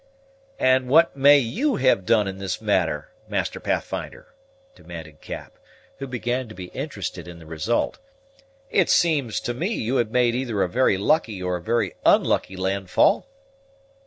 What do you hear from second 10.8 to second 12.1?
lucky, or a very